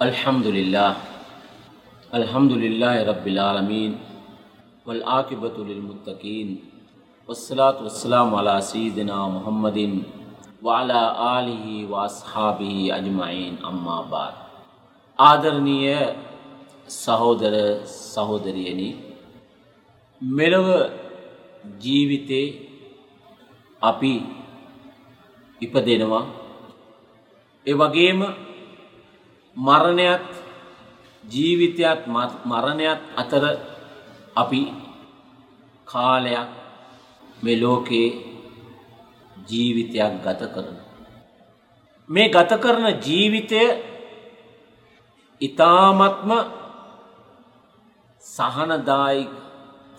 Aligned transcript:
الحمد 0.00 0.46
لله 0.46 0.92
الحمد 2.14 2.52
لله 2.52 2.94
رب 3.02 3.26
العالمين 3.28 3.92
والعاقبة 4.86 5.56
للمتقين 5.58 6.48
والصلاة 7.28 7.78
والسلام 7.82 8.34
على 8.34 8.60
سيدنا 8.62 9.28
محمد 9.28 9.78
وعلى 10.62 11.00
آله 11.38 11.66
وأصحابه 11.90 12.76
أجمعين 12.92 13.54
أما 13.64 13.98
بعد 14.12 14.34
ආදරණීය 15.18 15.96
සහෝදර 16.88 17.54
සහෝදරියනි 17.86 18.90
මෙලොව 20.20 20.68
ජීවිතේ 21.80 22.46
අපි 23.82 24.12
ඉපදෙනවා 25.62 26.20
ඒ 27.66 27.72
වගේම 27.72 28.20
මරණයත් 29.57 30.25
ජීවිතයත් 31.23 32.01
මරණයත් 32.45 33.01
අතර 33.15 33.43
අපි 34.35 34.61
කාලයක් 35.87 36.49
මේ 37.43 37.59
ලෝකයේ 37.61 38.09
ජීවිතයක් 39.49 40.13
ගත 40.23 40.41
කරන. 40.53 40.77
මේ 42.09 42.29
ගත 42.29 42.51
කරන 42.63 42.85
ජීවිතය 43.05 43.63
ඉතාමත්ම 45.41 46.31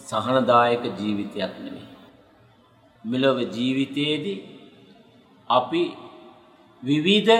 සහනදායක 0.08 0.82
ජීවිතයක් 0.98 1.52
නෙමේ. 1.64 1.88
මෙලොව 3.05 3.38
ජීවිතයේදී 3.55 4.41
අපි 5.48 5.82
විවිධ 6.82 7.30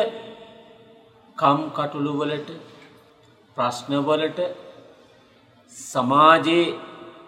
කම් 1.43 1.61
කටුළුවලට 1.77 2.51
ප්‍රශ්නවලට 3.57 4.41
සමාජයේ 5.73 6.67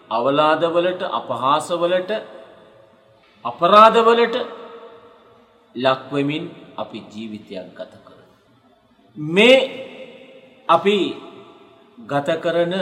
අවලාදවලට 0.09 1.01
අපහාසවලට 1.19 2.11
අපරාධවලට 3.45 4.35
ලක්වමින් 5.75 6.43
අපි 6.77 6.99
ජීවිතයක් 7.11 7.67
ගත 7.77 7.93
කර. 8.05 8.19
මේ 9.17 9.59
අපි 10.69 10.97
ගත 12.11 12.29
කරන 12.43 12.73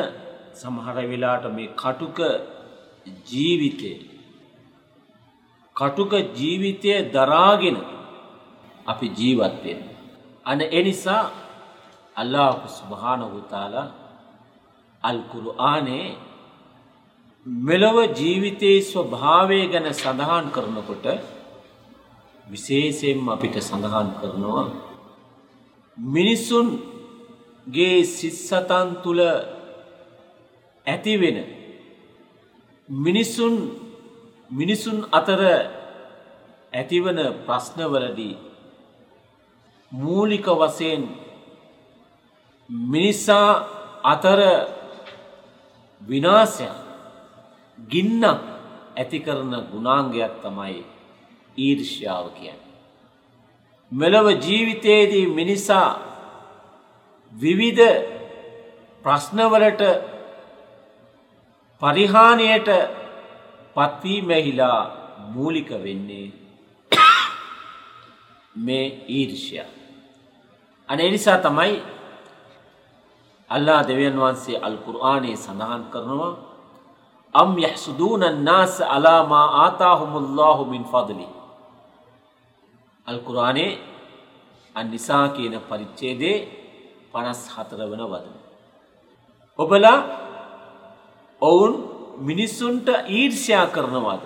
සමහර 0.54 0.98
වෙලාට 1.12 1.46
මේ 1.56 1.74
කටුක 1.76 2.20
ජීවිතය 3.30 3.92
කටුක 5.76 6.14
ජීවිතය 6.38 6.92
දරාගෙන 7.16 7.78
අපි 8.86 9.08
ජීවත්වෙන්. 9.18 9.93
අන 10.46 10.62
එනිසා 10.72 11.32
අල්ලාහු 12.18 12.72
ස්භානවතාලා 12.72 13.92
අල්කුරු 15.04 15.56
ආනේ 15.64 16.18
මෙලොව 17.46 18.14
ජීවිතයේ 18.14 18.84
ස්වභාවය 18.84 19.68
ගැන 19.68 19.94
සඳහන් 19.94 20.52
කරනකොට 20.56 21.06
විශේෂයෙන් 22.48 23.30
අපිට 23.30 23.62
සඳහන් 23.62 24.08
කරනවා 24.20 24.68
මිනිස්සුන්ගේ 25.98 28.04
සිස්සතන් 28.12 28.96
තුළ 29.04 29.22
ඇතිවෙන 30.88 31.46
මිනිස්සුන් 32.90 33.56
මිනිසුන් 34.52 35.08
අතර 35.12 35.42
ඇතිවන 36.74 37.20
ප්‍රශ්නවලදී 37.46 38.53
මූලික 39.94 40.46
වසයෙන් 40.52 41.04
මිනිස්සා 42.70 43.50
අතර 44.04 44.40
විනාසයක් 46.02 46.78
ගින්නක් 47.78 48.42
ඇති 48.98 49.20
කරන 49.20 49.54
ගුණාංගයක් 49.72 50.34
තමයි 50.42 50.82
ඊර්ෂ්‍යාව 51.58 52.26
කියන්න. 52.38 52.62
මෙලොව 53.92 54.28
ජීවිතයේදී 54.38 55.28
මිනිසා 55.30 55.90
විවිධ 57.34 57.84
ප්‍රශ්නවලට 59.06 59.82
පරිහානියට 61.82 62.70
පත්වීමැහිලා 63.76 64.82
මූලික 65.34 65.70
වෙන්නේ 65.84 66.28
මේ 68.56 68.86
ඊර්ෂ්‍ය. 69.10 69.83
අනේ 70.94 71.10
නිසා 71.12 71.38
තමයි 71.40 71.76
අල්ලා 73.50 73.82
දෙවියන් 73.88 74.18
වහන්සේ 74.20 74.58
අල්කුර්ආනයේ 74.60 75.38
සඳහන් 75.38 75.86
කරනවා 75.94 76.34
අම් 77.36 77.58
යහසුදූන 77.60 78.24
නාස 78.44 78.76
අලාමා 78.88 79.48
ආතාහුමුල්ලාහු 79.64 80.66
මින් 80.66 80.84
ෆදලි. 80.86 81.28
අල්කුරානේ 83.08 83.72
අනිසා 84.76 85.26
කියන 85.30 85.56
පරිච්චේදේ 85.70 86.38
පනස් 87.12 87.42
හතර 87.56 87.80
වන 87.84 88.04
වදන. 88.06 88.38
ඔබලා 89.60 90.00
ඔවුන් 91.42 91.74
මිනිස්සුන්ට 92.20 92.88
ඊර්ෂයා 93.10 93.68
කරනවාද. 93.68 94.24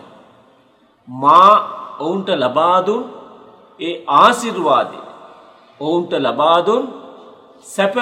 මා 1.08 1.54
ඔවුන්ට 2.00 2.30
ලබාදුන් 2.36 3.04
ඒ 3.80 3.96
ආසිර්වාදය 4.20 5.07
ඔවුන්ට 5.80 6.12
ලබාදුන් 6.18 6.84
සැප 7.66 7.96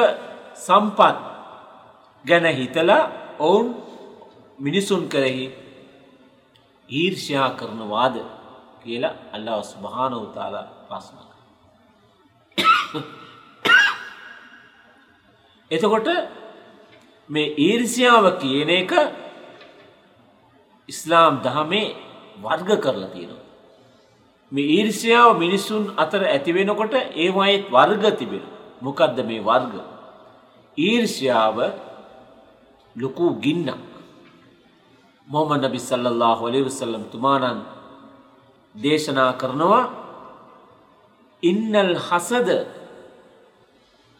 සම්පත් 0.57 1.17
ගැන 2.25 2.45
හිතලා 2.51 3.03
ඔවුන් 3.39 3.67
මිනිසුන් 4.59 5.03
කරෙහි 5.09 5.45
ඊර්ෂයා 6.89 7.49
කරනවාද 7.51 8.15
කියලා 8.81 9.15
අල්ලා 9.31 9.61
ස්භානවතාලා 9.63 10.65
ප්‍රශ්නක. 10.87 11.31
එතකොට 15.71 16.07
මේ 17.29 17.53
ඊර්ෂයාව 17.59 18.25
කියන 18.39 18.69
එක 18.71 18.91
ඉස්ලාම් 20.89 21.33
දහමේ 21.43 21.95
වර්ග 22.37 22.69
කරලා 22.77 23.09
තියෙනවා. 23.09 23.44
මේ 24.51 24.67
ඊර්ෂයාව 24.75 25.37
මිනිස්සුන් 25.37 25.83
අතර 25.97 26.21
ඇතිවෙනකොට 26.25 26.93
ඒවායිත් 26.93 27.65
වර්ග 27.69 28.03
තිබෙන. 28.17 28.43
මොකක්ද 28.81 29.17
මේ 29.25 29.41
වර්ග. 29.41 29.75
ඊර්ෂයාව 30.77 31.57
ලොකු 32.95 33.25
ගින්නක්. 33.41 33.81
මොහම 35.27 35.51
නබි 35.57 35.79
සල්ලල්له 35.79 36.39
වලවසල්ලම් 36.41 37.03
තුමානන් 37.11 37.59
දේශනා 38.75 39.31
කරනවා 39.33 39.83
ඉන්නල් 41.43 41.93
හසද 41.97 42.49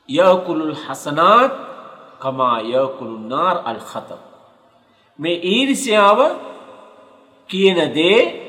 යකුළුල් 0.09 0.75
හසනාත් 0.75 1.53
කමා 2.19 2.58
යකුළු 2.62 3.18
නාර් 3.25 3.58
අල් 3.66 3.81
හතම්. 3.81 4.22
මේ 5.19 5.38
ඊරිසියාව 5.46 6.19
කියන 7.50 7.80
දේ 7.94 8.44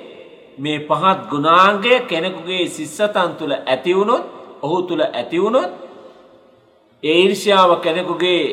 මේ 0.59 0.79
පහත් 0.81 1.19
ගුණාන්ගය 1.31 1.93
කෙනෙකුගේ 2.03 2.65
සිස්සතන් 2.69 3.31
තුළ 3.39 3.55
ඇතිවුණොත් 3.55 4.25
ඔහු 4.63 4.79
තුළ 4.83 5.03
ඇතිවුණොත් 5.03 5.71
ඒ 7.03 7.17
ඊර්ෂාව 7.17 7.71
කෙනෙකුගේ 7.81 8.45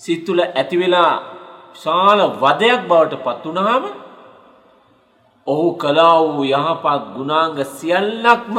සිත්තුල 0.00 0.40
ඇතිවෙලා 0.42 1.12
ශාල 1.74 2.20
වදයක් 2.34 2.80
බවට 2.88 3.22
පත්වනාම 3.24 3.84
ඔහු 5.46 5.66
කලා 5.74 6.18
වූ 6.26 6.44
යහපත් 6.46 7.04
ගුණාංග 7.14 7.58
සියල්ලක්ම 7.70 8.56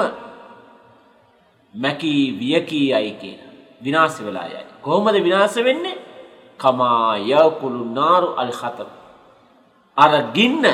මැකී 1.74 2.24
වියකී 2.40 2.88
අයි 2.94 3.12
කියන 3.14 3.40
විනාශ 3.82 4.20
වෙලා 4.20 4.46
යයි. 4.46 4.66
කොහොමද 4.82 5.16
විනාශ 5.20 5.58
වෙන්නේ 5.60 5.98
කමා 6.60 7.18
යකුළු 7.18 7.86
නාරු 7.92 8.30
අල්හත. 8.36 8.80
අර 9.98 10.12
ගින්න 10.34 10.66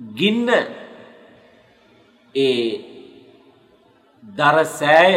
ගින්න 0.00 0.48
ඒ 2.34 2.80
දරසෑය 4.24 5.14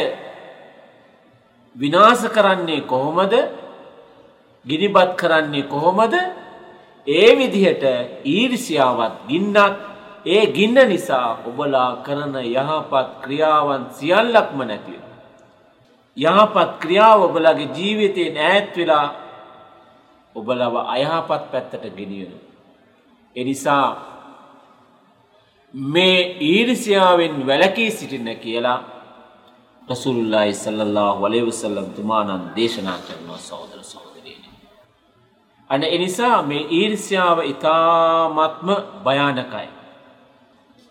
විනාශ 1.76 2.26
කරන්නේ 2.30 2.82
කොහොමද 2.84 3.34
ගිනිබත් 4.66 5.12
කරන්නේ 5.16 5.64
කොහොමද 5.66 6.14
ඒ 7.08 7.30
විදිහට 7.38 7.84
ඊර්ෂ්‍යාවත් 8.26 9.16
ගින්නක් 9.28 9.76
ඒ 10.26 10.46
ගින්න 10.48 10.78
නිසා 10.90 11.30
ඔබලා 11.46 11.90
කරන 12.04 12.36
යහපත් 12.36 13.08
ක්‍රියාවන් 13.24 13.84
සියල්ලක්ම 13.92 14.60
නැතිව. 14.62 15.02
යහපත් 16.18 16.72
ක්‍රියාව 16.82 17.20
ඔබලගේ 17.22 17.72
ජීවිතයෙන් 17.76 18.36
ඈත් 18.40 18.76
වෙලා 18.78 19.08
ඔබලව 20.36 20.76
අයහපත් 20.88 21.44
පැත්තට 21.52 21.84
ගෙනියන. 21.98 22.34
එනිසා 23.36 23.86
මේ 25.74 26.38
ඊර්ෂ්‍යාවෙන් 26.42 27.48
වැලකී 27.48 27.92
සිටින්න 27.92 28.30
කියලා 28.36 28.80
රසුල්ලායි 29.88 30.54
සල්ලල්ලාහු 30.56 31.26
අලයිහි 31.26 31.48
වසල්ලම් 31.48 31.90
තුමාණන් 31.92 32.56
දේශනා 32.56 32.98
කරනවා 33.00 33.38
සහෝදර 33.40 33.84
සහෝදරියනි. 33.84 34.50
අන්න 35.70 35.84
ඒ 35.84 35.98
නිසා 35.98 36.42
මේ 36.44 36.64
ඊර්ෂ්‍යාව 36.72 37.40
ඊ타ත්ම 37.42 38.38
භයානකයි. 39.04 39.68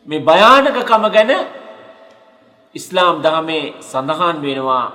මේ 0.08 0.20
භයානකකම 0.20 1.04
ගැන 1.10 1.32
ඉස්ලාම් 2.74 3.22
දහමේ 3.22 3.74
සඳහන් 3.82 4.36
වෙනවා 4.42 4.86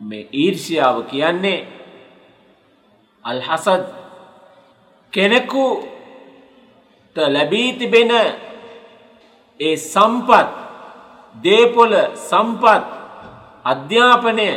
මේ 0.00 0.28
ඊර්ෂ්‍යාව 0.34 0.96
කියන්නේ 1.02 1.58
අල්හසද් 3.24 3.84
කෙනෙකුට 5.12 5.95
ලැබී 7.16 7.70
තිබෙන 7.72 8.12
ඒ 9.60 9.76
සම්පත් 9.76 10.48
දේපොල 11.44 11.92
සම්පත් 12.28 12.84
අධ්‍යාපනය 13.64 14.48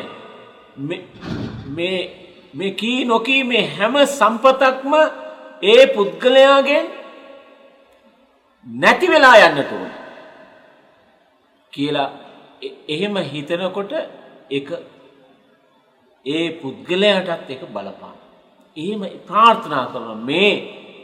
මේ 1.75 2.71
කී 2.71 2.99
නොකී 3.05 3.43
මේ 3.43 3.65
හැම 3.77 3.95
සම්පතක්ම 4.07 4.93
ඒ 5.63 5.83
පුද්ගලයාගෙන් 5.87 6.85
නැති 8.67 9.07
වෙලා 9.07 9.35
යන්නට 9.47 9.71
ඕන 9.71 9.91
කියලා 11.73 12.09
එහෙම 12.87 13.15
හිතනකොට 13.31 13.93
එක 14.49 14.67
ඒ 16.25 16.45
පුද්ගලයාටත් 16.61 17.49
එක 17.49 17.61
බලපාන. 17.67 18.17
එහෙම 18.77 19.01
ප්‍රාර්ථනා 19.27 19.85
කරන 19.85 20.21
මේ 20.25 20.53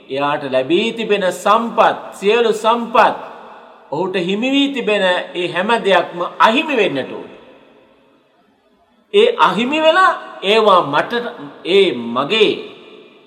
එයාට 0.09 0.43
ලැබී 0.51 0.93
තිබෙන 0.93 1.25
සම්පත් 1.33 1.97
සියලු 2.13 2.51
සම්පත් 2.55 3.15
ඔහුට 3.91 4.15
හිමිවී 4.27 4.73
තිබෙන 4.73 5.03
ඒ 5.33 5.47
හැම 5.47 5.69
දෙයක්ම 5.85 6.19
අහිමි 6.39 6.75
වෙන්නට 6.77 7.11
ඕන. 7.11 7.29
ඒ 9.13 9.27
අහිමි 9.39 9.79
වෙලා 9.81 10.11
ඒවා 10.43 10.81
මට 10.93 11.13
ඒ 11.67 11.87
මගේ 12.15 12.51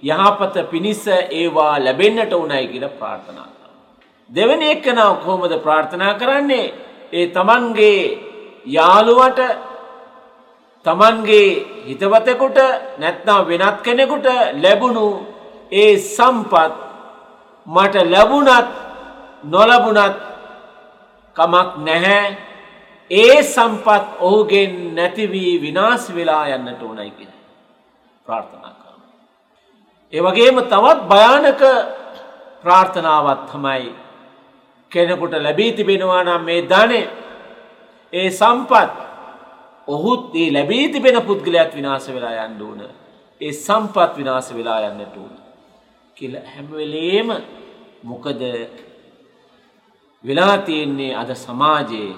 යහපත 0.03 0.57
පිණිස 0.71 1.05
ඒවා 1.09 1.73
ලැබෙන්නට 1.79 2.33
උනයි 2.35 2.67
කියලා 2.73 2.97
ප්‍රාර්ථනා 2.99 3.49
කරනවා. 3.49 3.73
දෙවෙනි 4.31 4.71
එක්කෙනා 4.71 5.15
කොහොමද 5.15 5.55
ප්‍රාර්ථනා 5.65 6.15
කරන්නේ? 6.15 6.75
ඒ 7.13 7.27
තමන්ගේ 7.29 8.01
යාළුවට 8.67 9.41
තමන්ගේ 10.85 11.49
හිතවතෙකුට 11.87 12.59
නැත්නම් 12.99 13.43
වෙනත් 13.49 13.79
කෙනෙකුට 13.83 14.27
ලැබුණු 14.63 15.07
ඒ 15.73 15.99
සම්පත් 15.99 16.75
මට 17.67 17.95
ලැබුණත් 18.11 18.69
නොලැබුණත් 19.45 20.17
කමක් 21.37 21.71
නැහැ 21.79 22.37
ඒ 23.11 23.43
සම්පත් 23.45 24.05
ඔහුගෙන් 24.21 24.95
නැති 24.95 25.27
වී 25.27 25.53
විනාශ 25.61 26.09
වෙලා 26.15 26.45
යන්නට 26.49 26.83
ඕනයි 26.83 27.11
කියලා 27.11 27.41
ප්‍රාර්ථනා 28.27 28.73
කරනවා. 28.73 29.09
ඒ 30.13 30.21
වගේම 30.21 30.61
තවත් 30.65 31.01
භයානක 31.11 31.63
ප්‍රාර්ථනාවක් 32.65 33.43
තමයි 33.51 33.95
කෙනෙකුට 34.93 35.35
ලැබී 35.39 35.73
තිබෙනවා 35.73 36.23
නම් 36.25 36.43
මේ 36.43 36.63
ධනෙ 36.65 37.01
ඒ 38.13 38.31
සම්පත් 38.31 38.93
ඔහුත් 39.89 40.23
ඒ 40.35 40.53
ලැබී 40.53 40.89
තිබෙන 40.89 41.23
පුද්ගලයාත් 41.23 41.73
විනාශ 41.75 42.09
වෙලා 42.15 42.47
යන්න 42.47 42.63
ඕන. 42.63 42.81
ඒ 43.41 43.53
සම්පත් 43.55 44.11
විනාශ 44.17 44.51
වෙලා 44.55 44.81
යන්නට 44.89 45.17
ඕන. 45.17 45.48
කියලා 46.19 46.47
හැම 46.53 46.69
වෙලේම 46.73 47.29
මොකද 48.05 48.41
වෙලා 50.25 50.57
තියෙන්නේ 50.59 51.13
අද 51.15 51.31
සමාජයේ 51.37 52.15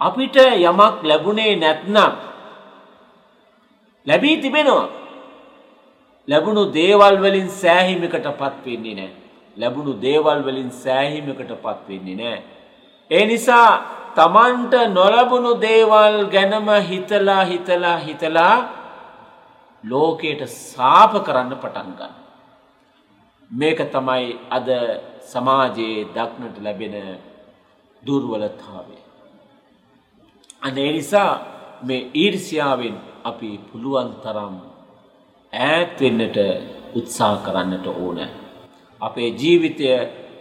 අපිට 0.00 0.36
යමක් 0.36 0.96
ලැබුණේ 1.02 1.52
නැත්නම් 1.56 2.14
ලැබී 4.06 4.36
තිබෙනවා. 4.42 4.88
ලැබුණු 6.28 6.62
දේවල් 6.72 7.16
වලින් 7.22 7.48
සෑහීමකටපත් 7.52 8.56
වෙන්නේ 8.66 8.94
නැහැ. 8.94 9.14
ලැබුණු 9.56 9.92
දේවල් 10.02 10.40
වලින් 10.46 10.70
සෑහීමකටපත් 10.84 11.88
වෙන්නේ 11.88 12.16
නැහැ. 12.16 12.42
ඒ 13.10 13.24
නිසා 13.26 13.70
තමන්ට 14.16 14.74
නොලබුණු 14.92 15.52
දේවල් 15.60 16.16
ගැනම 16.34 16.68
හිතලා 16.88 17.42
හිතලා 17.44 17.98
හිතලා 17.98 18.56
ලෝකයට 19.84 20.42
සාප 20.46 21.12
කරන්න 21.26 21.54
පටන් 21.62 21.92
ගන්න. 21.98 22.27
මේක 23.50 23.78
තමයි 23.88 24.36
අද 24.50 24.68
සමාජයේ 25.22 26.08
දක්නට 26.14 26.56
ලැබෙන 26.60 26.96
දුර්වලතාවය. 28.02 28.96
අනේ 30.62 30.92
නිසා 30.92 31.32
මේ 31.82 32.10
ඊර්ෂ්‍යාවෙන් 32.14 32.96
අපි 33.24 33.50
පුළුවන් 33.68 34.10
තරම් 34.22 34.54
ඈත් 35.52 36.00
වෙන්නට 36.00 36.38
උත්සාහ 36.94 37.36
කරන්නට 37.44 37.86
ඕන. 37.86 38.18
අපේ 39.00 39.30
ජීවිතය 39.32 39.88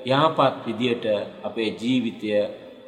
යහපත් 0.05 0.55
විදියට 0.65 1.05
අපේ 1.43 1.69
ජීවිතය 1.81 2.29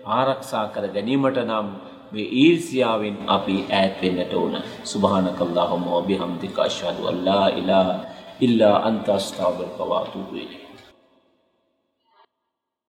ආරක්ෂා 0.07 0.67
කර 0.67 0.85
ගැනීමට 0.87 1.39
නම් 1.47 1.67
මේ 2.11 2.31
ඊර්ෂ්‍යාවෙන් 2.35 3.17
අපි 3.27 3.55
ඈත් 3.71 3.95
වෙන්නට 4.01 4.33
ඕන. 4.33 4.55
සුබ්හානකල්ලාහුම්ම 4.83 5.85
වබිහම්දික 5.95 6.59
අෂ්හදු 6.59 7.07
අල්ලා 7.07 7.45
ඉලාහා 7.59 8.18
إلا 8.41 8.87
أنت 8.87 9.09
أستغفرك 9.09 9.79
وأتوب 9.79 10.25
إليك. 10.33 10.68